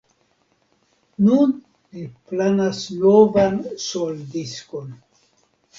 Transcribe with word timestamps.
Nun 1.27 1.53
li 1.99 2.07
planas 2.33 2.83
novan 3.05 3.61
soldiskon. 3.87 4.95